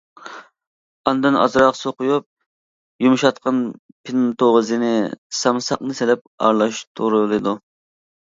ئاندىن 1.09 1.35
ئازراق 1.41 1.75
سۇ 1.79 1.91
قۇيۇپ، 1.99 2.25
يۇمشاتقان 3.05 3.59
پىنتوزىنى، 4.09 4.89
سامساقنى 5.41 5.99
سېلىپ 6.01 6.25
ئارىلاشتۇرۇلىدۇ. 6.47 7.55